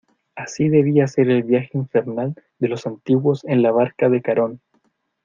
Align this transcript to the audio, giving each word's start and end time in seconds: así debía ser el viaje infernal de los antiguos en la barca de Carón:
así 0.35 0.67
debía 0.67 1.05
ser 1.05 1.29
el 1.29 1.43
viaje 1.43 1.77
infernal 1.77 2.33
de 2.57 2.67
los 2.69 2.87
antiguos 2.87 3.45
en 3.45 3.61
la 3.61 3.71
barca 3.71 4.09
de 4.09 4.23
Carón: 4.23 4.59